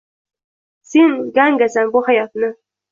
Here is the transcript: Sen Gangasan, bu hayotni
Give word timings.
Sen 0.93 1.13
Gangasan, 1.37 1.95
bu 1.97 2.05
hayotni 2.11 2.55